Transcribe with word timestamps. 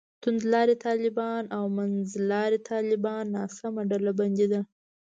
توندلاري 0.21 0.75
طالبان 0.87 1.43
او 1.57 1.63
منځلاري 1.77 2.59
طالبان 2.71 3.23
ناسمه 3.35 3.81
ډلبندي 3.91 4.47
ده. 4.53 4.61